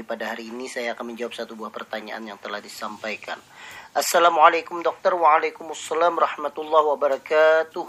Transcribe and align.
Kembali 0.00 0.16
pada 0.16 0.32
hari 0.32 0.48
ini 0.48 0.64
saya 0.64 0.96
akan 0.96 1.12
menjawab 1.12 1.36
satu 1.36 1.52
buah 1.60 1.68
pertanyaan 1.68 2.24
yang 2.24 2.40
telah 2.40 2.56
disampaikan 2.56 3.36
Assalamualaikum 3.92 4.80
dokter 4.80 5.12
Waalaikumsalam 5.12 6.16
warahmatullahi 6.16 6.88
wabarakatuh 6.96 7.84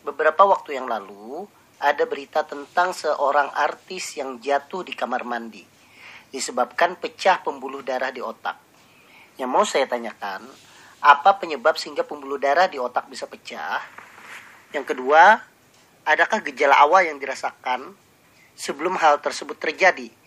Beberapa 0.00 0.48
waktu 0.48 0.80
yang 0.80 0.88
lalu 0.88 1.44
Ada 1.76 2.08
berita 2.08 2.40
tentang 2.48 2.96
seorang 2.96 3.52
artis 3.52 4.16
yang 4.16 4.40
jatuh 4.40 4.80
di 4.80 4.96
kamar 4.96 5.28
mandi 5.28 5.60
Disebabkan 6.32 6.96
pecah 6.96 7.44
pembuluh 7.44 7.84
darah 7.84 8.08
di 8.08 8.24
otak 8.24 8.56
Yang 9.36 9.50
mau 9.52 9.68
saya 9.68 9.84
tanyakan 9.84 10.48
Apa 11.04 11.36
penyebab 11.36 11.76
sehingga 11.76 12.00
pembuluh 12.00 12.40
darah 12.40 12.64
di 12.64 12.80
otak 12.80 13.12
bisa 13.12 13.28
pecah? 13.28 13.76
Yang 14.72 14.96
kedua, 14.96 15.36
adakah 16.08 16.40
gejala 16.48 16.80
awal 16.80 17.12
yang 17.12 17.20
dirasakan 17.20 17.92
sebelum 18.56 18.96
hal 18.96 19.20
tersebut 19.20 19.60
terjadi? 19.60 20.21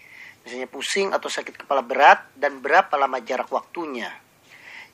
Misalnya 0.46 0.70
pusing 0.70 1.10
atau 1.10 1.26
sakit 1.26 1.66
kepala 1.66 1.82
berat 1.82 2.22
dan 2.38 2.62
berapa 2.62 2.94
lama 3.02 3.18
jarak 3.18 3.50
waktunya? 3.50 4.14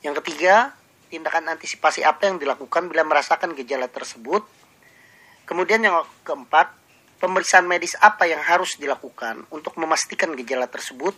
Yang 0.00 0.24
ketiga, 0.24 0.72
tindakan 1.12 1.52
antisipasi 1.52 2.00
apa 2.00 2.24
yang 2.24 2.40
dilakukan 2.40 2.88
bila 2.88 3.04
merasakan 3.04 3.52
gejala 3.52 3.84
tersebut? 3.84 4.48
Kemudian 5.44 5.84
yang 5.84 6.00
keempat, 6.24 6.72
pemeriksaan 7.20 7.68
medis 7.68 7.92
apa 8.00 8.24
yang 8.24 8.40
harus 8.40 8.80
dilakukan 8.80 9.44
untuk 9.52 9.76
memastikan 9.76 10.32
gejala 10.40 10.72
tersebut? 10.72 11.12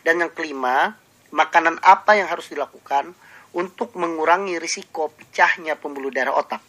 Dan 0.00 0.24
yang 0.24 0.32
kelima, 0.32 0.96
makanan 1.28 1.76
apa 1.84 2.16
yang 2.16 2.32
harus 2.32 2.48
dilakukan 2.48 3.12
untuk 3.52 3.92
mengurangi 4.00 4.56
risiko 4.56 5.12
pecahnya 5.12 5.76
pembuluh 5.76 6.08
darah 6.08 6.32
otak? 6.40 6.64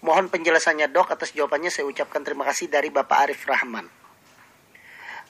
Mohon 0.00 0.32
penjelasannya 0.32 0.88
dok, 0.88 1.12
atas 1.12 1.36
jawabannya 1.36 1.68
saya 1.68 1.84
ucapkan 1.84 2.24
terima 2.24 2.48
kasih 2.48 2.72
dari 2.72 2.88
Bapak 2.88 3.28
Arif 3.28 3.44
Rahman. 3.44 4.03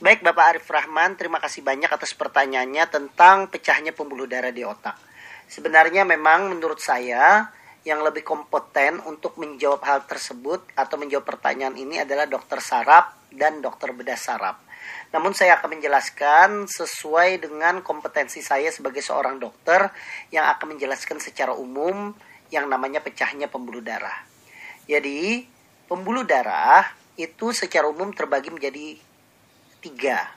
Baik 0.02 0.26
Bapak 0.26 0.58
Arif 0.58 0.66
Rahman, 0.66 1.14
terima 1.14 1.38
kasih 1.38 1.62
banyak 1.62 1.86
atas 1.86 2.18
pertanyaannya 2.18 2.82
tentang 2.90 3.46
pecahnya 3.46 3.94
pembuluh 3.94 4.26
darah 4.26 4.50
di 4.50 4.66
otak. 4.66 4.98
Sebenarnya 5.46 6.02
memang 6.02 6.50
menurut 6.50 6.82
saya 6.82 7.46
yang 7.86 8.02
lebih 8.02 8.26
kompeten 8.26 8.98
untuk 9.06 9.38
menjawab 9.38 9.86
hal 9.86 10.02
tersebut 10.02 10.66
atau 10.74 10.98
menjawab 10.98 11.22
pertanyaan 11.22 11.78
ini 11.78 12.02
adalah 12.02 12.26
dokter 12.26 12.58
saraf 12.58 13.14
dan 13.30 13.62
dokter 13.62 13.94
bedah 13.94 14.18
saraf. 14.18 14.58
Namun 15.14 15.30
saya 15.30 15.62
akan 15.62 15.78
menjelaskan 15.78 16.66
sesuai 16.66 17.46
dengan 17.46 17.78
kompetensi 17.86 18.42
saya 18.42 18.74
sebagai 18.74 18.98
seorang 18.98 19.38
dokter 19.38 19.94
yang 20.34 20.50
akan 20.58 20.74
menjelaskan 20.74 21.22
secara 21.22 21.54
umum 21.54 22.10
yang 22.50 22.66
namanya 22.66 22.98
pecahnya 22.98 23.46
pembuluh 23.46 23.78
darah. 23.78 24.26
Jadi 24.90 25.46
pembuluh 25.86 26.26
darah 26.26 26.82
itu 27.14 27.54
secara 27.54 27.86
umum 27.86 28.10
terbagi 28.10 28.50
menjadi 28.50 29.13
tiga. 29.84 30.32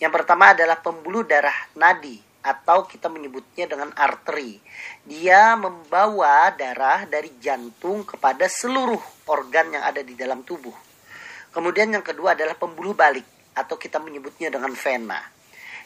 Yang 0.00 0.12
pertama 0.16 0.56
adalah 0.56 0.80
pembuluh 0.80 1.28
darah 1.28 1.54
nadi 1.76 2.16
atau 2.42 2.88
kita 2.88 3.12
menyebutnya 3.12 3.68
dengan 3.68 3.92
arteri. 3.94 4.58
Dia 5.04 5.54
membawa 5.54 6.50
darah 6.56 7.04
dari 7.04 7.36
jantung 7.38 8.02
kepada 8.02 8.48
seluruh 8.50 9.28
organ 9.28 9.76
yang 9.76 9.84
ada 9.84 10.00
di 10.02 10.16
dalam 10.16 10.42
tubuh. 10.42 10.74
Kemudian 11.52 11.92
yang 11.92 12.02
kedua 12.02 12.32
adalah 12.32 12.56
pembuluh 12.56 12.96
balik 12.96 13.28
atau 13.52 13.76
kita 13.76 14.00
menyebutnya 14.00 14.48
dengan 14.48 14.72
vena. 14.72 15.20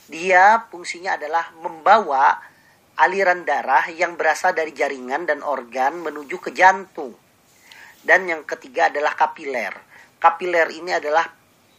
Dia 0.07 0.63
fungsinya 0.71 1.19
adalah 1.19 1.51
membawa 1.59 2.39
aliran 2.97 3.43
darah 3.43 3.91
yang 3.91 4.15
berasal 4.15 4.55
dari 4.55 4.71
jaringan 4.73 5.27
dan 5.27 5.43
organ 5.43 6.01
menuju 6.01 6.39
ke 6.39 6.55
jantung. 6.55 7.13
Dan 8.01 8.31
yang 8.31 8.47
ketiga 8.47 8.89
adalah 8.89 9.19
kapiler. 9.19 9.75
Kapiler 10.17 10.71
ini 10.71 10.95
adalah 10.95 11.27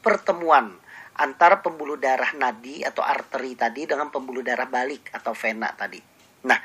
pertemuan 0.03 0.75
antara 1.17 1.59
pembuluh 1.66 1.97
darah 1.97 2.31
nadi 2.38 2.85
atau 2.85 3.01
arteri 3.01 3.57
tadi 3.57 3.89
dengan 3.89 4.13
pembuluh 4.13 4.45
darah 4.45 4.69
balik 4.69 5.09
atau 5.11 5.33
vena 5.33 5.73
tadi. 5.73 5.97
Nah, 6.45 6.59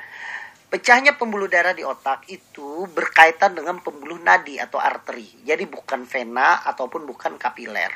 pecahnya 0.69 1.17
pembuluh 1.17 1.49
darah 1.49 1.73
di 1.73 1.81
otak 1.81 2.29
itu 2.29 2.85
berkaitan 2.93 3.57
dengan 3.57 3.81
pembuluh 3.81 4.21
nadi 4.21 4.61
atau 4.61 4.77
arteri. 4.77 5.41
Jadi 5.41 5.65
bukan 5.65 6.05
vena 6.05 6.61
ataupun 6.69 7.09
bukan 7.09 7.35
kapiler. 7.41 7.91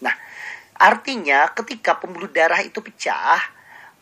Nah, 0.00 0.16
artinya 0.80 1.52
ketika 1.52 2.00
pembuluh 2.00 2.32
darah 2.32 2.64
itu 2.64 2.80
pecah, 2.80 3.40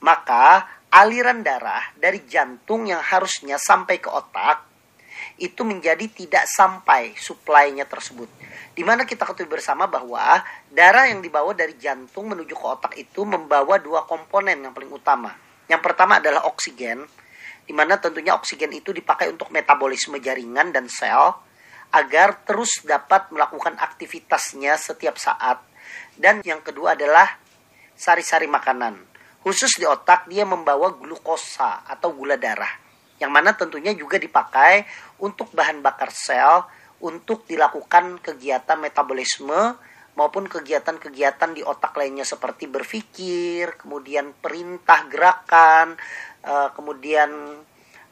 maka 0.01 0.67
aliran 0.93 1.43
darah 1.43 1.83
dari 1.99 2.23
jantung 2.31 2.87
yang 2.87 3.03
harusnya 3.03 3.59
sampai 3.59 3.99
ke 3.99 4.07
otak 4.07 4.76
itu 5.37 5.69
menjadi 5.69 6.09
tidak 6.09 6.49
sampai 6.49 7.13
suplainya 7.13 7.85
tersebut. 7.85 8.29
Di 8.73 8.81
mana 8.85 9.05
kita 9.05 9.29
ketahui 9.29 9.49
bersama 9.49 9.85
bahwa 9.85 10.41
darah 10.73 11.13
yang 11.13 11.21
dibawa 11.21 11.53
dari 11.53 11.77
jantung 11.77 12.33
menuju 12.33 12.57
ke 12.57 12.65
otak 12.65 12.93
itu 12.97 13.25
membawa 13.29 13.77
dua 13.77 14.09
komponen 14.09 14.65
yang 14.65 14.73
paling 14.73 14.89
utama. 14.89 15.33
Yang 15.69 15.83
pertama 15.85 16.25
adalah 16.25 16.49
oksigen, 16.49 17.05
di 17.69 17.73
mana 17.77 18.01
tentunya 18.01 18.33
oksigen 18.33 18.73
itu 18.73 18.97
dipakai 18.97 19.29
untuk 19.29 19.53
metabolisme 19.53 20.17
jaringan 20.21 20.73
dan 20.73 20.89
sel 20.89 21.37
agar 21.93 22.45
terus 22.49 22.81
dapat 22.85 23.29
melakukan 23.29 23.77
aktivitasnya 23.77 24.81
setiap 24.81 25.21
saat. 25.21 25.61
Dan 26.17 26.41
yang 26.49 26.65
kedua 26.65 26.97
adalah 26.97 27.29
sari-sari 27.93 28.49
makanan. 28.49 29.05
Khusus 29.45 29.77
di 29.77 29.85
otak 29.85 30.33
dia 30.33 30.49
membawa 30.49 30.97
glukosa 30.97 31.85
atau 31.87 32.11
gula 32.17 32.41
darah 32.41 32.86
yang 33.17 33.33
mana 33.33 33.57
tentunya 33.57 33.97
juga 33.97 34.21
dipakai 34.21 34.85
untuk 35.23 35.53
bahan 35.57 35.81
bakar 35.81 36.13
sel 36.13 36.69
untuk 37.01 37.45
dilakukan 37.45 38.21
kegiatan 38.21 38.77
metabolisme 38.81 39.77
maupun 40.17 40.49
kegiatan-kegiatan 40.49 41.53
di 41.53 41.61
otak 41.61 41.93
lainnya 41.93 42.25
seperti 42.25 42.65
berpikir, 42.73 43.77
kemudian 43.77 44.33
perintah 44.41 45.05
gerakan, 45.13 45.93
eh, 46.41 46.69
kemudian 46.73 47.61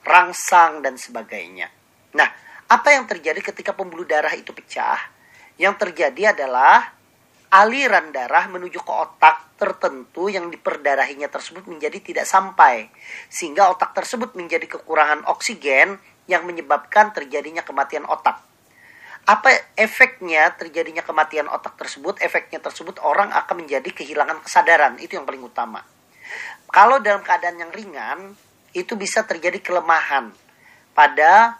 rangsang 0.05 0.85
dan 0.85 1.01
sebagainya. 1.01 1.73
Nah, 2.13 2.29
apa 2.69 2.89
yang 2.93 3.09
terjadi 3.09 3.41
ketika 3.41 3.73
pembuluh 3.73 4.05
darah 4.05 4.33
itu 4.37 4.53
pecah? 4.53 5.01
Yang 5.57 5.75
terjadi 5.89 6.37
adalah 6.37 6.93
aliran 7.55 8.11
darah 8.11 8.51
menuju 8.51 8.83
ke 8.83 8.91
otak 8.91 9.55
tertentu 9.55 10.27
yang 10.27 10.51
diperdarahinya 10.51 11.31
tersebut 11.31 11.71
menjadi 11.71 12.03
tidak 12.03 12.27
sampai 12.27 12.91
sehingga 13.31 13.71
otak 13.71 13.95
tersebut 13.95 14.35
menjadi 14.35 14.67
kekurangan 14.67 15.23
oksigen 15.31 16.03
yang 16.27 16.43
menyebabkan 16.43 17.15
terjadinya 17.15 17.63
kematian 17.63 18.03
otak. 18.11 18.43
Apa 19.25 19.73
efeknya 19.79 20.53
terjadinya 20.59 21.01
kematian 21.01 21.47
otak 21.47 21.79
tersebut? 21.79 22.19
Efeknya 22.21 22.59
tersebut 22.59 22.99
orang 23.01 23.31
akan 23.33 23.65
menjadi 23.65 23.89
kehilangan 23.89 24.43
kesadaran, 24.45 25.01
itu 25.01 25.17
yang 25.17 25.25
paling 25.25 25.41
utama. 25.41 25.81
Kalau 26.69 27.01
dalam 27.01 27.25
keadaan 27.25 27.57
yang 27.57 27.73
ringan, 27.73 28.37
itu 28.77 28.99
bisa 28.99 29.25
terjadi 29.25 29.63
kelemahan 29.65 30.35
pada 30.93 31.57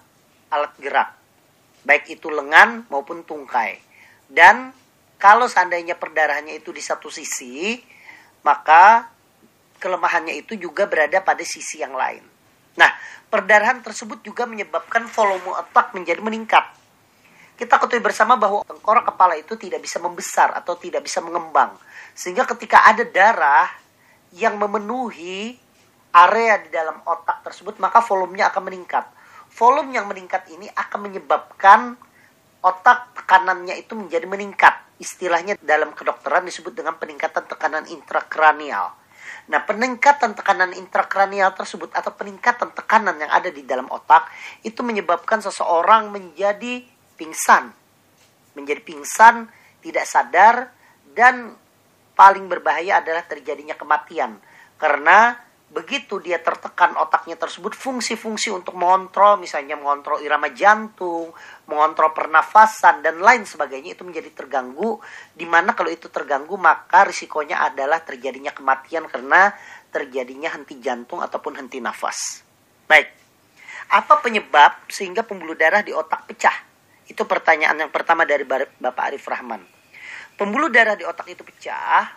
alat 0.53 0.75
gerak, 0.77 1.17
baik 1.89 2.05
itu 2.11 2.29
lengan 2.29 2.85
maupun 2.93 3.25
tungkai. 3.25 3.81
Dan 4.29 4.75
kalau 5.25 5.49
seandainya 5.49 5.97
perdarahannya 5.97 6.61
itu 6.61 6.69
di 6.69 6.85
satu 6.85 7.09
sisi, 7.09 7.81
maka 8.45 9.09
kelemahannya 9.81 10.37
itu 10.37 10.53
juga 10.61 10.85
berada 10.85 11.25
pada 11.25 11.41
sisi 11.41 11.81
yang 11.81 11.97
lain. 11.97 12.21
Nah, 12.77 12.93
perdarahan 13.33 13.81
tersebut 13.81 14.21
juga 14.21 14.45
menyebabkan 14.45 15.09
volume 15.09 15.57
otak 15.57 15.97
menjadi 15.97 16.21
meningkat. 16.21 16.69
Kita 17.57 17.81
ketahui 17.81 18.05
bersama 18.05 18.37
bahwa 18.37 18.69
tengkorak 18.69 19.09
kepala 19.17 19.41
itu 19.41 19.57
tidak 19.57 19.81
bisa 19.81 19.97
membesar 19.97 20.53
atau 20.61 20.77
tidak 20.77 21.01
bisa 21.09 21.25
mengembang. 21.25 21.73
Sehingga 22.13 22.45
ketika 22.45 22.85
ada 22.85 23.09
darah 23.09 23.73
yang 24.37 24.61
memenuhi 24.61 25.57
area 26.13 26.61
di 26.61 26.69
dalam 26.69 27.01
otak 27.01 27.41
tersebut, 27.49 27.81
maka 27.81 28.05
volumenya 28.05 28.53
akan 28.53 28.69
meningkat. 28.69 29.09
Volume 29.57 29.89
yang 29.89 30.05
meningkat 30.05 30.53
ini 30.53 30.69
akan 30.69 31.01
menyebabkan 31.09 31.97
otak 32.61 33.17
tekanannya 33.17 33.81
itu 33.81 33.97
menjadi 33.97 34.29
meningkat. 34.29 34.84
Istilahnya 35.03 35.59
dalam 35.59 35.93
kedokteran 35.93 36.47
disebut 36.47 36.75
dengan 36.75 36.95
peningkatan 36.99 37.45
tekanan 37.51 37.85
intrakranial. 37.91 38.95
Nah, 39.45 39.61
peningkatan 39.61 40.33
tekanan 40.33 40.73
intrakranial 40.73 41.53
tersebut 41.53 41.93
atau 41.93 42.13
peningkatan 42.17 42.73
tekanan 42.73 43.17
yang 43.21 43.29
ada 43.29 43.53
di 43.53 43.61
dalam 43.65 43.85
otak 43.93 44.33
itu 44.65 44.81
menyebabkan 44.81 45.45
seseorang 45.45 46.09
menjadi 46.09 46.81
pingsan. 47.21 47.69
Menjadi 48.57 48.81
pingsan, 48.81 49.51
tidak 49.85 50.09
sadar 50.09 50.73
dan 51.13 51.53
paling 52.17 52.49
berbahaya 52.49 53.05
adalah 53.05 53.27
terjadinya 53.29 53.77
kematian. 53.77 54.41
Karena 54.81 55.37
begitu 55.75 56.23
dia 56.23 56.39
tertekan 56.39 56.95
otaknya 56.95 57.35
tersebut 57.35 57.75
fungsi-fungsi 57.75 58.55
untuk 58.55 58.79
mengontrol 58.79 59.43
misalnya 59.43 59.75
mengontrol 59.75 60.23
irama 60.23 60.55
jantung, 60.55 61.35
mengontrol 61.67 62.15
pernafasan 62.15 63.03
dan 63.03 63.19
lain 63.19 63.43
sebagainya 63.43 63.99
itu 63.99 64.07
menjadi 64.07 64.31
terganggu 64.31 65.03
di 65.35 65.43
mana 65.43 65.75
kalau 65.75 65.91
itu 65.91 66.07
terganggu 66.07 66.55
maka 66.55 67.11
risikonya 67.11 67.67
adalah 67.67 68.07
terjadinya 68.07 68.55
kematian 68.55 69.11
karena 69.11 69.51
terjadinya 69.91 70.55
henti 70.55 70.79
jantung 70.79 71.19
ataupun 71.19 71.59
henti 71.59 71.83
nafas. 71.83 72.47
Baik. 72.87 73.11
Apa 73.91 74.23
penyebab 74.23 74.87
sehingga 74.87 75.27
pembuluh 75.27 75.59
darah 75.59 75.83
di 75.83 75.91
otak 75.91 76.31
pecah? 76.31 76.55
Itu 77.11 77.27
pertanyaan 77.27 77.77
yang 77.85 77.93
pertama 77.93 78.23
dari 78.23 78.47
Bapak 78.47 79.05
Arif 79.11 79.27
Rahman. 79.27 79.61
Pembuluh 80.39 80.71
darah 80.71 80.95
di 80.95 81.03
otak 81.03 81.29
itu 81.31 81.43
pecah. 81.43 82.15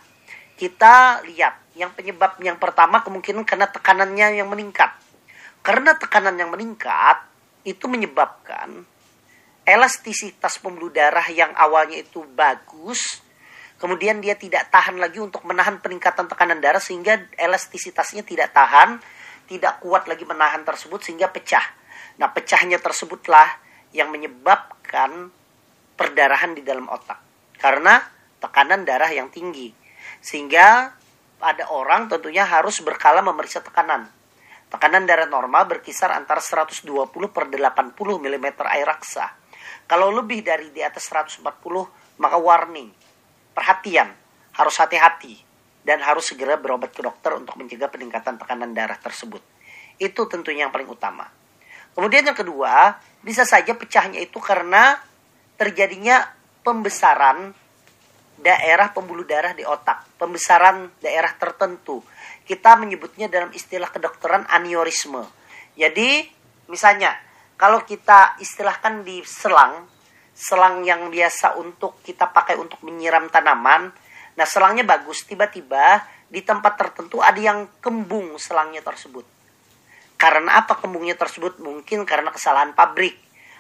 Kita 0.58 1.22
lihat 1.22 1.67
yang 1.78 1.94
penyebab 1.94 2.42
yang 2.42 2.58
pertama 2.58 3.06
kemungkinan 3.06 3.46
karena 3.46 3.70
tekanannya 3.70 4.42
yang 4.42 4.50
meningkat. 4.50 4.90
Karena 5.62 5.94
tekanan 5.94 6.34
yang 6.36 6.50
meningkat 6.50 7.22
itu 7.62 7.86
menyebabkan 7.86 8.82
elastisitas 9.68 10.58
pembuluh 10.64 10.90
darah 10.90 11.28
yang 11.28 11.52
awalnya 11.54 12.00
itu 12.00 12.24
bagus, 12.24 13.20
kemudian 13.78 14.24
dia 14.24 14.40
tidak 14.40 14.72
tahan 14.72 14.96
lagi 14.96 15.20
untuk 15.20 15.44
menahan 15.44 15.84
peningkatan 15.84 16.26
tekanan 16.32 16.64
darah 16.64 16.80
sehingga 16.80 17.28
elastisitasnya 17.36 18.24
tidak 18.24 18.56
tahan, 18.56 19.04
tidak 19.46 19.84
kuat 19.84 20.08
lagi 20.08 20.24
menahan 20.24 20.64
tersebut 20.64 21.04
sehingga 21.04 21.28
pecah. 21.28 21.64
Nah, 22.18 22.32
pecahnya 22.32 22.80
tersebutlah 22.80 23.60
yang 23.92 24.10
menyebabkan 24.10 25.30
perdarahan 26.00 26.56
di 26.56 26.64
dalam 26.64 26.88
otak. 26.88 27.20
Karena 27.60 28.00
tekanan 28.40 28.88
darah 28.88 29.12
yang 29.12 29.28
tinggi. 29.28 29.70
Sehingga 30.24 30.96
ada 31.38 31.70
orang 31.70 32.10
tentunya 32.10 32.46
harus 32.46 32.82
berkala 32.82 33.22
memeriksa 33.22 33.62
tekanan. 33.62 34.10
Tekanan 34.68 35.08
darah 35.08 35.30
normal 35.30 35.64
berkisar 35.70 36.12
antara 36.12 36.44
120 36.44 36.84
per 37.32 37.46
80 37.48 37.94
mm 37.98 38.48
air 38.68 38.88
raksa. 38.88 39.32
Kalau 39.88 40.12
lebih 40.12 40.44
dari 40.44 40.74
di 40.76 40.84
atas 40.84 41.08
140 41.08 41.46
maka 42.20 42.36
warning, 42.36 42.92
perhatian, 43.56 44.12
harus 44.58 44.76
hati-hati 44.82 45.40
dan 45.88 46.04
harus 46.04 46.28
segera 46.28 46.60
berobat 46.60 46.92
ke 46.92 47.00
dokter 47.00 47.32
untuk 47.38 47.56
mencegah 47.56 47.88
peningkatan 47.88 48.36
tekanan 48.36 48.76
darah 48.76 49.00
tersebut. 49.00 49.40
Itu 49.96 50.28
tentunya 50.28 50.68
yang 50.68 50.74
paling 50.74 50.90
utama. 50.90 51.30
Kemudian 51.96 52.28
yang 52.28 52.38
kedua, 52.38 53.00
bisa 53.24 53.48
saja 53.48 53.72
pecahnya 53.74 54.20
itu 54.20 54.38
karena 54.44 55.00
terjadinya 55.58 56.28
pembesaran 56.62 57.56
daerah 58.38 58.94
pembuluh 58.94 59.26
darah 59.26 59.58
di 59.58 59.66
otak, 59.66 60.18
pembesaran 60.22 60.94
daerah 61.02 61.34
tertentu. 61.36 62.06
Kita 62.46 62.78
menyebutnya 62.78 63.28
dalam 63.28 63.50
istilah 63.52 63.90
kedokteran 63.90 64.46
aneurisme. 64.48 65.26
Jadi, 65.74 66.30
misalnya 66.70 67.18
kalau 67.58 67.82
kita 67.84 68.38
istilahkan 68.38 69.02
di 69.02 69.26
selang, 69.26 69.90
selang 70.38 70.86
yang 70.86 71.10
biasa 71.10 71.58
untuk 71.58 72.00
kita 72.06 72.30
pakai 72.30 72.56
untuk 72.56 72.80
menyiram 72.86 73.26
tanaman, 73.34 73.90
nah 74.38 74.46
selangnya 74.46 74.86
bagus, 74.86 75.26
tiba-tiba 75.26 76.06
di 76.30 76.46
tempat 76.46 76.78
tertentu 76.78 77.20
ada 77.20 77.40
yang 77.42 77.66
kembung 77.82 78.38
selangnya 78.38 78.86
tersebut. 78.86 79.26
Karena 80.18 80.62
apa 80.62 80.78
kembungnya 80.78 81.18
tersebut? 81.18 81.62
Mungkin 81.62 82.06
karena 82.06 82.30
kesalahan 82.34 82.74
pabrik 82.74 83.18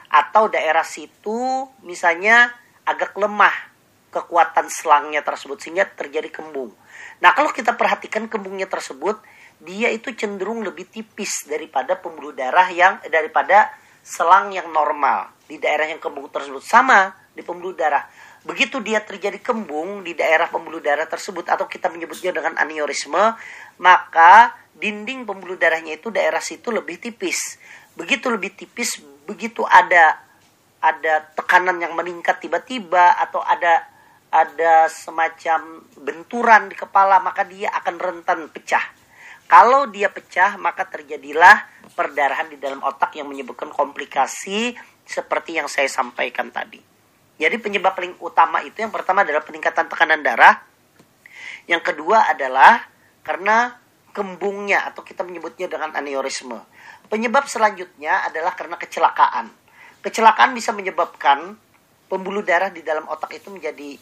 atau 0.07 0.47
daerah 0.47 0.87
situ 0.87 1.67
misalnya 1.83 2.47
agak 2.87 3.11
lemah 3.19 3.51
kekuatan 4.17 4.65
selangnya 4.73 5.21
tersebut 5.21 5.61
sehingga 5.61 5.85
terjadi 5.85 6.33
kembung. 6.33 6.73
Nah, 7.21 7.37
kalau 7.37 7.53
kita 7.53 7.77
perhatikan 7.77 8.25
kembungnya 8.25 8.65
tersebut, 8.65 9.21
dia 9.61 9.93
itu 9.93 10.13
cenderung 10.17 10.65
lebih 10.65 10.89
tipis 10.89 11.45
daripada 11.45 11.97
pembuluh 11.97 12.33
darah 12.33 12.65
yang 12.73 12.97
daripada 13.09 13.69
selang 14.01 14.49
yang 14.53 14.69
normal 14.73 15.29
di 15.45 15.61
daerah 15.61 15.85
yang 15.85 16.01
kembung 16.01 16.29
tersebut 16.33 16.65
sama 16.65 17.13
di 17.33 17.45
pembuluh 17.45 17.77
darah. 17.77 18.05
Begitu 18.45 18.79
dia 18.79 19.03
terjadi 19.03 19.43
kembung 19.43 20.05
di 20.07 20.15
daerah 20.15 20.47
pembuluh 20.47 20.79
darah 20.79 21.03
tersebut 21.03 21.51
atau 21.51 21.67
kita 21.67 21.91
menyebutnya 21.91 22.31
dengan 22.31 22.55
aneurisme, 22.55 23.35
maka 23.81 24.55
dinding 24.77 25.25
pembuluh 25.27 25.59
darahnya 25.59 25.99
itu 25.99 26.13
daerah 26.13 26.39
situ 26.39 26.71
lebih 26.71 27.01
tipis. 27.01 27.59
Begitu 27.97 28.29
lebih 28.29 28.55
tipis, 28.55 29.01
begitu 29.25 29.65
ada 29.65 30.21
ada 30.77 31.25
tekanan 31.33 31.81
yang 31.81 31.97
meningkat 31.97 32.37
tiba-tiba 32.37 33.17
atau 33.17 33.41
ada 33.41 33.96
ada 34.27 34.91
semacam 34.91 35.83
benturan 35.95 36.67
di 36.67 36.75
kepala, 36.75 37.23
maka 37.23 37.47
dia 37.47 37.71
akan 37.71 37.95
rentan 37.95 38.51
pecah. 38.51 38.83
Kalau 39.47 39.87
dia 39.87 40.11
pecah, 40.11 40.59
maka 40.59 40.83
terjadilah 40.83 41.63
perdarahan 41.95 42.51
di 42.51 42.59
dalam 42.59 42.83
otak 42.83 43.15
yang 43.15 43.31
menyebabkan 43.31 43.71
komplikasi 43.71 44.75
seperti 45.07 45.55
yang 45.55 45.71
saya 45.71 45.87
sampaikan 45.87 46.51
tadi. 46.51 46.83
Jadi 47.37 47.55
penyebab 47.61 47.95
paling 47.95 48.19
utama 48.19 48.59
itu 48.65 48.83
yang 48.83 48.91
pertama 48.91 49.23
adalah 49.23 49.45
peningkatan 49.45 49.87
tekanan 49.87 50.19
darah. 50.19 50.59
Yang 51.69 51.93
kedua 51.93 52.27
adalah 52.27 52.83
karena 53.23 53.77
kembungnya 54.11 54.83
atau 54.89 55.05
kita 55.05 55.21
menyebutnya 55.21 55.69
dengan 55.69 55.93
aneurisme. 55.93 56.57
Penyebab 57.07 57.45
selanjutnya 57.47 58.25
adalah 58.27 58.57
karena 58.57 58.75
kecelakaan. 58.75 59.47
Kecelakaan 60.01 60.51
bisa 60.57 60.73
menyebabkan 60.73 61.55
pembuluh 62.09 62.41
darah 62.41 62.73
di 62.73 62.81
dalam 62.81 63.05
otak 63.07 63.37
itu 63.37 63.53
menjadi 63.53 63.95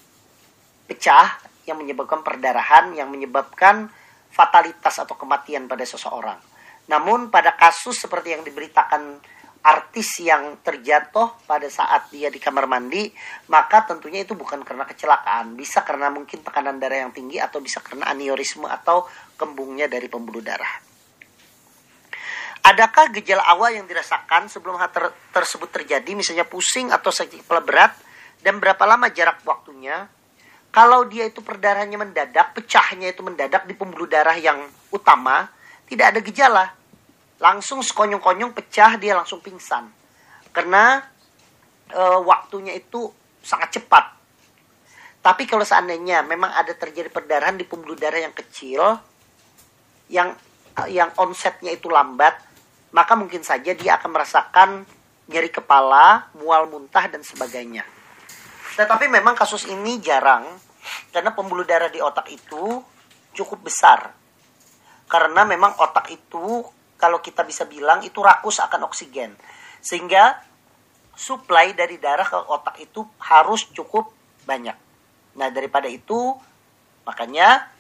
pecah 0.86 1.42
yang 1.66 1.82
menyebabkan 1.82 2.22
perdarahan 2.22 2.94
yang 2.94 3.10
menyebabkan 3.10 3.90
fatalitas 4.30 5.02
atau 5.02 5.18
kematian 5.18 5.66
pada 5.66 5.82
seseorang. 5.82 6.38
Namun 6.86 7.34
pada 7.34 7.58
kasus 7.58 7.98
seperti 7.98 8.38
yang 8.38 8.46
diberitakan 8.46 9.18
artis 9.66 10.22
yang 10.22 10.62
terjatuh 10.62 11.42
pada 11.50 11.66
saat 11.66 12.14
dia 12.14 12.30
di 12.30 12.38
kamar 12.38 12.70
mandi, 12.70 13.10
maka 13.50 13.82
tentunya 13.90 14.22
itu 14.22 14.38
bukan 14.38 14.62
karena 14.62 14.86
kecelakaan, 14.86 15.58
bisa 15.58 15.82
karena 15.82 16.14
mungkin 16.14 16.46
tekanan 16.46 16.78
darah 16.78 17.02
yang 17.02 17.10
tinggi 17.10 17.42
atau 17.42 17.58
bisa 17.58 17.82
karena 17.82 18.06
aneurisme 18.14 18.70
atau 18.70 19.10
kembungnya 19.34 19.90
dari 19.90 20.06
pembuluh 20.06 20.46
darah. 20.46 20.70
Adakah 22.62 23.10
gejala 23.18 23.42
awal 23.50 23.74
yang 23.74 23.90
dirasakan 23.90 24.50
sebelum 24.50 24.78
hal 24.78 24.94
ter 24.94 25.10
tersebut 25.34 25.70
terjadi, 25.74 26.14
misalnya 26.14 26.46
pusing 26.46 26.94
atau 26.94 27.10
sakit 27.10 27.46
kepala 27.46 27.66
berat, 27.66 27.94
dan 28.46 28.62
berapa 28.62 28.86
lama 28.86 29.10
jarak 29.10 29.42
waktunya? 29.50 30.06
Kalau 30.76 31.08
dia 31.08 31.32
itu 31.32 31.40
perdarahannya 31.40 31.96
mendadak, 31.96 32.52
pecahnya 32.52 33.16
itu 33.16 33.24
mendadak 33.24 33.64
di 33.64 33.72
pembuluh 33.72 34.12
darah 34.12 34.36
yang 34.36 34.60
utama, 34.92 35.48
tidak 35.88 36.12
ada 36.12 36.20
gejala. 36.20 36.66
Langsung 37.40 37.80
sekonyong-konyong 37.80 38.52
pecah, 38.52 39.00
dia 39.00 39.16
langsung 39.16 39.40
pingsan. 39.40 39.88
Karena 40.52 41.00
e, 41.88 42.02
waktunya 42.28 42.76
itu 42.76 43.08
sangat 43.40 43.80
cepat. 43.80 44.20
Tapi 45.24 45.48
kalau 45.48 45.64
seandainya 45.64 46.28
memang 46.28 46.52
ada 46.52 46.76
terjadi 46.76 47.08
perdarahan 47.08 47.56
di 47.56 47.64
pembuluh 47.64 47.96
darah 47.96 48.20
yang 48.20 48.36
kecil, 48.36 49.00
yang 50.12 50.36
yang 50.92 51.08
onsetnya 51.16 51.72
itu 51.72 51.88
lambat, 51.88 52.36
maka 52.92 53.16
mungkin 53.16 53.48
saja 53.48 53.72
dia 53.72 53.96
akan 53.96 54.12
merasakan 54.12 54.70
nyeri 55.32 55.48
kepala, 55.56 56.28
mual 56.36 56.68
muntah 56.68 57.08
dan 57.08 57.24
sebagainya. 57.24 57.88
Tetapi 58.76 59.08
memang 59.08 59.36
kasus 59.40 59.68
ini 59.72 59.98
jarang 60.04 60.44
karena 61.10 61.32
pembuluh 61.32 61.64
darah 61.64 61.90
di 61.90 62.04
otak 62.04 62.28
itu 62.30 62.84
cukup 63.34 63.66
besar. 63.66 64.12
Karena 65.08 65.48
memang 65.48 65.80
otak 65.80 66.12
itu 66.12 66.64
kalau 67.00 67.20
kita 67.24 67.48
bisa 67.48 67.64
bilang 67.68 68.04
itu 68.04 68.20
rakus 68.20 68.60
akan 68.60 68.88
oksigen. 68.88 69.36
Sehingga 69.80 70.44
suplai 71.16 71.72
dari 71.72 71.96
darah 71.96 72.28
ke 72.28 72.36
otak 72.36 72.76
itu 72.84 73.04
harus 73.24 73.68
cukup 73.72 74.12
banyak. 74.44 74.76
Nah, 75.40 75.48
daripada 75.52 75.88
itu 75.88 76.36
makanya 77.08 77.72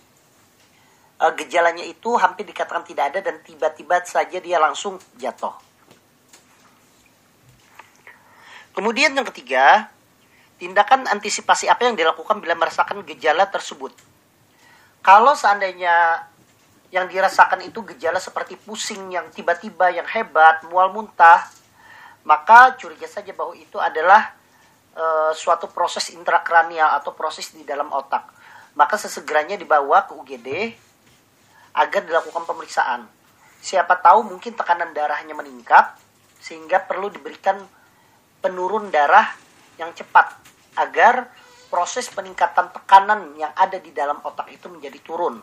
uh, 1.19 1.33
gejalanya 1.35 1.83
itu 1.83 2.15
hampir 2.15 2.47
dikatakan 2.47 2.87
tidak 2.87 3.15
ada 3.15 3.19
dan 3.19 3.39
tiba-tiba 3.43 4.03
saja 4.07 4.37
dia 4.39 4.57
langsung 4.59 4.99
jatuh. 5.19 5.55
Kemudian 8.75 9.15
yang 9.15 9.23
ketiga, 9.31 9.87
tindakan 10.55 11.07
antisipasi 11.11 11.67
apa 11.67 11.87
yang 11.87 11.95
dilakukan 11.99 12.39
bila 12.39 12.55
merasakan 12.55 13.03
gejala 13.03 13.47
tersebut. 13.51 13.91
Kalau 15.03 15.35
seandainya 15.37 16.25
yang 16.89 17.05
dirasakan 17.11 17.61
itu 17.67 17.83
gejala 17.93 18.17
seperti 18.17 18.55
pusing 18.55 19.11
yang 19.11 19.27
tiba-tiba, 19.29 19.91
yang 19.91 20.07
hebat, 20.07 20.63
mual 20.71 20.95
muntah, 20.95 21.43
maka 22.23 22.73
curiga 22.79 23.05
saja 23.05 23.35
bahwa 23.35 23.53
itu 23.53 23.77
adalah 23.77 24.33
e, 24.95 25.05
suatu 25.35 25.69
proses 25.69 26.09
intrakranial 26.15 26.97
atau 26.97 27.11
proses 27.13 27.51
di 27.51 27.61
dalam 27.67 27.91
otak. 27.91 28.31
Maka 28.73 28.95
sesegeranya 28.95 29.59
dibawa 29.59 30.07
ke 30.07 30.15
UGD 30.15 30.49
agar 31.75 32.01
dilakukan 32.07 32.47
pemeriksaan. 32.47 33.05
Siapa 33.59 33.99
tahu 33.99 34.25
mungkin 34.31 34.55
tekanan 34.55 34.95
darahnya 34.95 35.35
meningkat 35.35 35.99
sehingga 36.39 36.79
perlu 36.81 37.11
diberikan 37.11 37.59
penurun 38.39 38.89
darah 38.89 39.44
yang 39.79 39.91
cepat 39.95 40.35
agar 40.75 41.31
proses 41.71 42.07
peningkatan 42.11 42.71
tekanan 42.71 43.35
yang 43.35 43.51
ada 43.55 43.79
di 43.79 43.91
dalam 43.91 44.21
otak 44.23 44.47
itu 44.51 44.71
menjadi 44.71 44.99
turun. 45.03 45.41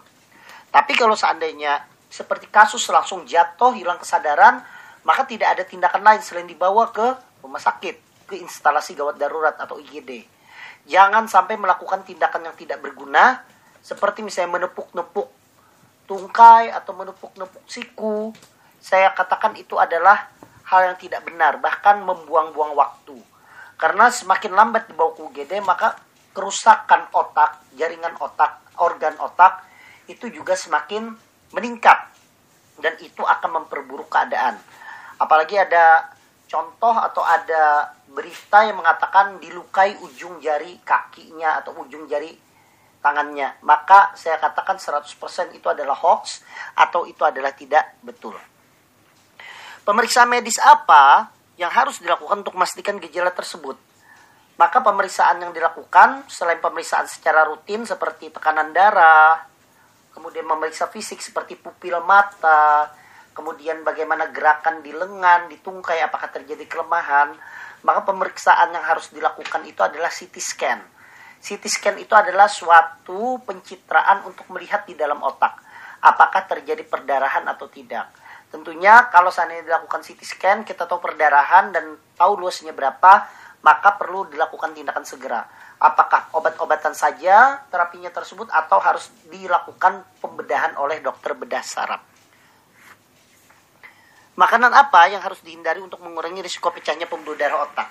Tapi 0.73 0.93
kalau 0.97 1.13
seandainya 1.13 1.85
seperti 2.09 2.49
kasus 2.49 2.85
langsung 2.89 3.25
jatuh, 3.29 3.73
hilang 3.77 4.01
kesadaran, 4.01 4.65
maka 5.05 5.25
tidak 5.29 5.57
ada 5.59 5.65
tindakan 5.65 6.05
lain 6.05 6.21
selain 6.25 6.49
dibawa 6.49 6.89
ke 6.93 7.05
rumah 7.45 7.61
sakit, 7.61 8.29
ke 8.29 8.41
instalasi 8.41 8.97
gawat 8.97 9.21
darurat 9.21 9.57
atau 9.57 9.77
IGD. 9.81 10.25
Jangan 10.89 11.29
sampai 11.29 11.61
melakukan 11.61 12.05
tindakan 12.05 12.49
yang 12.49 12.57
tidak 12.57 12.81
berguna, 12.81 13.45
seperti 13.83 14.23
misalnya 14.23 14.63
menepuk-nepuk 14.63 15.29
tungkai 16.07 16.71
atau 16.71 16.93
menepuk-nepuk 16.95 17.65
siku. 17.67 18.31
Saya 18.83 19.15
katakan 19.15 19.55
itu 19.57 19.79
adalah 19.79 20.31
hal 20.69 20.93
yang 20.93 20.97
tidak 20.99 21.23
benar, 21.27 21.59
bahkan 21.63 22.03
membuang-buang 22.03 22.75
waktu. 22.75 23.32
Karena 23.83 24.15
semakin 24.15 24.55
lambat 24.55 24.87
dibawa 24.87 25.11
ke 25.11 25.27
UGD 25.27 25.59
maka 25.67 25.99
kerusakan 26.31 27.11
otak, 27.11 27.67
jaringan 27.75 28.15
otak, 28.23 28.63
organ 28.79 29.19
otak 29.19 29.67
itu 30.07 30.31
juga 30.31 30.55
semakin 30.55 31.11
meningkat 31.51 31.99
dan 32.79 32.95
itu 33.03 33.27
akan 33.27 33.67
memperburuk 33.67 34.07
keadaan. 34.07 34.55
Apalagi 35.19 35.59
ada 35.59 36.15
contoh 36.47 36.95
atau 36.95 37.27
ada 37.27 37.91
berita 38.07 38.63
yang 38.63 38.79
mengatakan 38.79 39.43
dilukai 39.43 39.99
ujung 39.99 40.39
jari 40.39 40.79
kakinya 40.87 41.59
atau 41.59 41.75
ujung 41.83 42.07
jari 42.07 42.31
tangannya. 43.03 43.59
Maka 43.67 44.15
saya 44.15 44.39
katakan 44.39 44.79
100% 44.79 45.59
itu 45.59 45.67
adalah 45.67 45.99
hoax 45.99 46.47
atau 46.79 47.03
itu 47.03 47.27
adalah 47.27 47.51
tidak 47.51 47.99
betul. 47.99 48.39
Pemeriksaan 49.83 50.31
medis 50.31 50.63
apa 50.63 51.27
yang 51.61 51.73
harus 51.73 52.01
dilakukan 52.01 52.45
untuk 52.45 52.57
memastikan 52.57 52.97
gejala 53.03 53.33
tersebut? 53.33 53.77
Maka 54.61 54.85
pemeriksaan 54.85 55.41
yang 55.43 55.51
dilakukan 55.51 56.29
selain 56.29 56.61
pemeriksaan 56.61 57.09
secara 57.09 57.49
rutin 57.49 57.83
seperti 57.89 58.29
tekanan 58.31 58.71
darah, 58.71 59.43
kemudian 60.13 60.45
memeriksa 60.45 60.87
fisik 60.93 61.19
seperti 61.25 61.57
pupil 61.57 61.99
mata, 62.05 62.93
kemudian 63.33 63.81
bagaimana 63.83 64.29
gerakan 64.29 64.85
di 64.85 64.93
lengan, 64.93 65.49
di 65.49 65.57
tungkai, 65.59 66.05
apakah 66.05 66.29
terjadi 66.29 66.69
kelemahan, 66.69 67.33
maka 67.83 68.01
pemeriksaan 68.07 68.71
yang 68.71 68.85
harus 68.85 69.11
dilakukan 69.11 69.65
itu 69.67 69.81
adalah 69.83 70.13
CT 70.13 70.37
scan. 70.39 70.81
CT 71.43 71.65
scan 71.67 71.97
itu 71.99 72.15
adalah 72.15 72.47
suatu 72.47 73.43
pencitraan 73.43 74.23
untuk 74.29 74.47
melihat 74.55 74.87
di 74.87 74.95
dalam 74.95 75.19
otak, 75.25 75.59
apakah 75.99 76.47
terjadi 76.47 76.87
perdarahan 76.87 77.43
atau 77.51 77.67
tidak. 77.67 78.22
Tentunya 78.53 79.09
kalau 79.09 79.33
seandainya 79.33 79.65
dilakukan 79.65 80.05
CT 80.05 80.21
scan, 80.29 80.59
kita 80.69 80.85
tahu 80.85 81.01
perdarahan 81.01 81.73
dan 81.73 81.97
tahu 82.21 82.37
luasnya 82.37 82.77
berapa, 82.77 83.25
maka 83.65 83.97
perlu 83.97 84.29
dilakukan 84.29 84.77
tindakan 84.77 85.09
segera 85.09 85.49
apakah 85.83 86.31
obat-obatan 86.39 86.95
saja 86.95 87.59
terapinya 87.67 88.15
tersebut 88.15 88.47
atau 88.55 88.79
harus 88.79 89.11
dilakukan 89.27 90.07
pembedahan 90.23 90.79
oleh 90.79 91.03
dokter 91.03 91.35
bedah 91.35 91.67
saraf. 91.67 91.99
Makanan 94.39 94.71
apa 94.71 95.11
yang 95.11 95.21
harus 95.21 95.43
dihindari 95.43 95.83
untuk 95.83 96.01
mengurangi 96.01 96.41
risiko 96.41 96.71
pecahnya 96.71 97.11
pembuluh 97.11 97.37
darah 97.37 97.67
otak? 97.67 97.91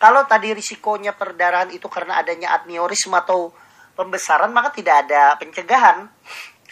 Kalau 0.00 0.24
tadi 0.24 0.50
risikonya 0.56 1.14
perdarahan 1.14 1.70
itu 1.70 1.86
karena 1.86 2.18
adanya 2.18 2.56
aneurisme 2.56 3.14
atau 3.14 3.52
pembesaran, 3.94 4.50
maka 4.50 4.72
tidak 4.72 5.06
ada 5.06 5.36
pencegahan 5.38 6.08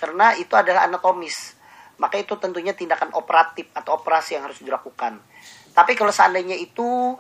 karena 0.01 0.35
itu 0.35 0.53
adalah 0.57 0.89
anatomis. 0.89 1.54
Maka 1.99 2.19
itu 2.19 2.35
tentunya 2.37 2.75
tindakan 2.75 3.15
operatif 3.15 3.71
atau 3.71 3.99
operasi 3.99 4.35
yang 4.35 4.51
harus 4.51 4.59
dilakukan. 4.59 5.23
Tapi 5.75 5.93
kalau 5.95 6.11
seandainya 6.11 6.59
itu 6.59 7.15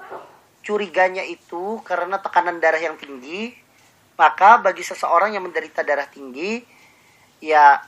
curiganya 0.64 1.22
itu 1.22 1.78
karena 1.84 2.18
tekanan 2.18 2.58
darah 2.58 2.80
yang 2.80 2.98
tinggi, 2.98 3.54
maka 4.18 4.58
bagi 4.58 4.82
seseorang 4.82 5.34
yang 5.34 5.46
menderita 5.46 5.82
darah 5.86 6.06
tinggi, 6.06 6.62
ya 7.42 7.82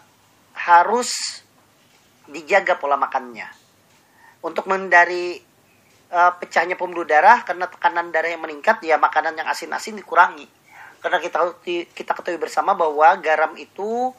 harus 0.54 1.42
dijaga 2.26 2.78
pola 2.78 2.98
makannya. 2.98 3.46
Untuk 4.42 4.66
menghindari 4.70 5.42
uh, 6.10 6.32
pecahnya 6.38 6.78
pembuluh 6.78 7.06
darah 7.06 7.42
karena 7.42 7.66
tekanan 7.70 8.10
darah 8.14 8.30
yang 8.30 8.42
meningkat, 8.42 8.82
ya 8.82 8.98
makanan 8.98 9.38
yang 9.38 9.48
asin-asin 9.50 9.98
dikurangi. 9.98 10.46
Karena 11.02 11.22
kita 11.22 11.62
kita 11.94 12.12
ketahui 12.14 12.38
bersama 12.38 12.74
bahwa 12.74 13.06
garam 13.22 13.54
itu 13.54 14.10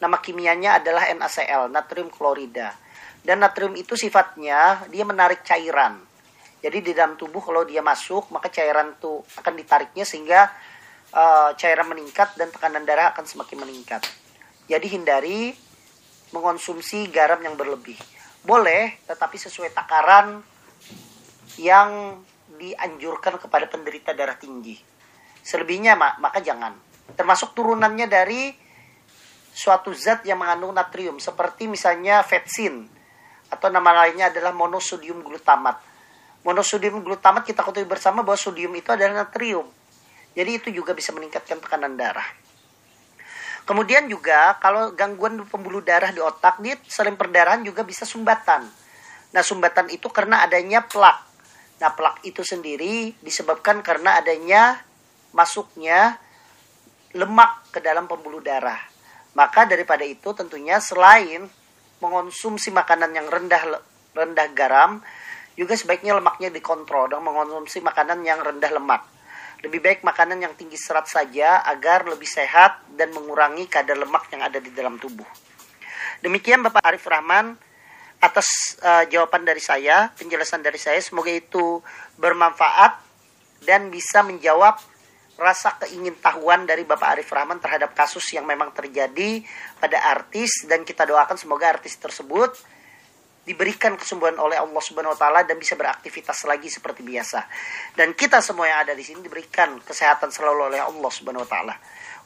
nama 0.00 0.16
kimianya 0.18 0.80
adalah 0.80 1.06
NaCl, 1.12 1.68
natrium 1.68 2.08
klorida. 2.08 2.72
Dan 3.20 3.44
natrium 3.44 3.76
itu 3.76 3.94
sifatnya 3.94 4.88
dia 4.88 5.04
menarik 5.04 5.44
cairan 5.44 6.10
jadi 6.60 6.78
di 6.84 6.92
dalam 6.92 7.16
tubuh 7.16 7.40
kalau 7.40 7.64
dia 7.64 7.80
masuk 7.80 8.28
maka 8.28 8.52
cairan 8.52 8.92
itu 8.92 9.24
akan 9.40 9.54
ditariknya 9.56 10.04
sehingga 10.04 10.52
uh, 11.16 11.56
cairan 11.56 11.88
meningkat 11.88 12.36
dan 12.36 12.52
tekanan 12.52 12.84
darah 12.84 13.16
akan 13.16 13.24
semakin 13.24 13.64
meningkat. 13.64 14.04
Jadi 14.68 14.86
hindari 14.92 15.56
mengonsumsi 16.36 17.08
garam 17.08 17.40
yang 17.40 17.56
berlebih. 17.56 17.96
Boleh, 18.44 19.00
tetapi 19.08 19.36
sesuai 19.40 19.72
takaran 19.72 20.44
yang 21.56 22.20
dianjurkan 22.60 23.40
kepada 23.40 23.66
penderita 23.66 24.12
darah 24.12 24.36
tinggi. 24.36 24.76
Selebihnya 25.40 25.96
maka 25.96 26.44
jangan. 26.44 26.76
Termasuk 27.16 27.56
turunannya 27.56 28.04
dari 28.06 28.52
suatu 29.50 29.90
zat 29.92 30.22
yang 30.24 30.38
mengandung 30.38 30.72
natrium 30.72 31.18
seperti 31.18 31.66
misalnya 31.66 32.22
vetsin 32.22 32.86
atau 33.50 33.66
nama 33.68 34.06
lainnya 34.06 34.30
adalah 34.30 34.54
monosodium 34.54 35.26
glutamat 35.26 35.90
monosodium 36.44 37.04
glutamat 37.04 37.44
kita 37.44 37.60
ketahui 37.60 37.88
bersama 37.88 38.24
bahwa 38.24 38.38
sodium 38.38 38.72
itu 38.76 38.88
adalah 38.92 39.24
natrium. 39.24 39.68
Jadi 40.32 40.50
itu 40.62 40.68
juga 40.70 40.94
bisa 40.94 41.10
meningkatkan 41.12 41.58
tekanan 41.58 41.98
darah. 41.98 42.26
Kemudian 43.66 44.08
juga 44.08 44.56
kalau 44.58 44.94
gangguan 44.96 45.36
pembuluh 45.46 45.84
darah 45.84 46.10
di 46.10 46.18
otak, 46.22 46.58
dia 46.64 46.80
selain 46.88 47.14
perdarahan 47.14 47.60
juga 47.62 47.84
bisa 47.84 48.08
sumbatan. 48.08 48.66
Nah 49.30 49.42
sumbatan 49.44 49.92
itu 49.92 50.08
karena 50.10 50.42
adanya 50.42 50.82
plak. 50.86 51.18
Nah 51.78 51.90
plak 51.92 52.24
itu 52.26 52.42
sendiri 52.42 53.14
disebabkan 53.20 53.84
karena 53.84 54.18
adanya 54.18 54.80
masuknya 55.30 56.18
lemak 57.14 57.68
ke 57.70 57.78
dalam 57.78 58.10
pembuluh 58.10 58.42
darah. 58.42 58.89
Maka 59.34 59.66
daripada 59.66 60.02
itu 60.02 60.34
tentunya 60.34 60.82
selain 60.82 61.46
mengonsumsi 62.02 62.72
makanan 62.74 63.14
yang 63.14 63.26
rendah 63.30 63.78
rendah 64.10 64.48
garam, 64.56 64.98
juga 65.54 65.76
sebaiknya 65.76 66.16
lemaknya 66.18 66.50
dikontrol 66.50 67.12
dan 67.12 67.22
mengonsumsi 67.22 67.78
makanan 67.84 68.24
yang 68.26 68.40
rendah 68.42 68.72
lemak. 68.74 69.02
Lebih 69.60 69.80
baik 69.84 70.00
makanan 70.00 70.40
yang 70.40 70.56
tinggi 70.56 70.80
serat 70.80 71.04
saja 71.04 71.60
agar 71.68 72.08
lebih 72.08 72.24
sehat 72.24 72.80
dan 72.96 73.12
mengurangi 73.12 73.68
kadar 73.68 74.00
lemak 74.00 74.32
yang 74.32 74.40
ada 74.40 74.56
di 74.56 74.72
dalam 74.72 74.96
tubuh. 74.96 75.28
Demikian 76.24 76.64
Bapak 76.64 76.80
Arif 76.80 77.04
Rahman 77.04 77.54
atas 78.20 78.76
uh, 78.80 79.04
jawaban 79.08 79.44
dari 79.44 79.60
saya, 79.60 80.08
penjelasan 80.16 80.64
dari 80.64 80.80
saya. 80.80 80.96
Semoga 81.00 81.28
itu 81.28 81.84
bermanfaat 82.16 83.00
dan 83.64 83.92
bisa 83.92 84.24
menjawab 84.24 84.80
rasa 85.40 85.80
keingintahuan 85.80 86.68
dari 86.68 86.84
Bapak 86.84 87.16
Arif 87.16 87.32
Rahman 87.32 87.56
terhadap 87.56 87.96
kasus 87.96 88.28
yang 88.36 88.44
memang 88.44 88.76
terjadi 88.76 89.40
pada 89.80 89.96
artis 90.12 90.68
dan 90.68 90.84
kita 90.84 91.08
doakan 91.08 91.40
semoga 91.40 91.72
artis 91.72 91.96
tersebut 91.96 92.52
diberikan 93.48 93.96
kesembuhan 93.96 94.36
oleh 94.36 94.60
Allah 94.60 94.82
Subhanahu 94.84 95.16
wa 95.16 95.18
taala 95.18 95.40
dan 95.48 95.56
bisa 95.56 95.72
beraktivitas 95.80 96.44
lagi 96.44 96.68
seperti 96.68 97.00
biasa. 97.00 97.48
Dan 97.96 98.12
kita 98.12 98.44
semua 98.44 98.68
yang 98.68 98.84
ada 98.84 98.92
di 98.92 99.00
sini 99.00 99.24
diberikan 99.24 99.80
kesehatan 99.80 100.28
selalu 100.28 100.76
oleh 100.76 100.80
Allah 100.84 101.10
Subhanahu 101.10 101.48
wa 101.48 101.50
taala. 101.50 101.74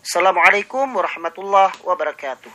Assalamualaikum 0.04 0.85
warahmatullahi 0.90 1.80
wabarakatuh. 1.87 2.52